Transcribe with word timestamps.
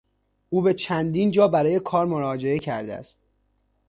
او 0.49 0.61
به 0.61 0.73
چندین 0.73 1.31
جا 1.31 1.47
برای 1.47 1.79
کار 1.79 2.05
مراجعه 2.05 2.59
کرده 2.59 2.93
است. 2.93 3.19